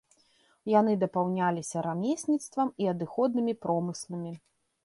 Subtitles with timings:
[0.79, 4.33] Яны дапаўняліся рамесніцтвам і адыходнымі промысламі.